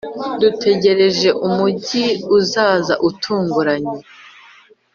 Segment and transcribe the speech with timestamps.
[0.41, 2.05] dutegereje umugi
[2.37, 3.97] uzaza utunguranye